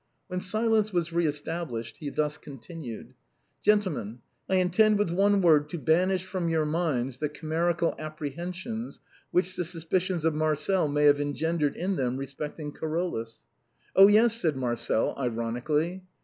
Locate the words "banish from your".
5.77-6.65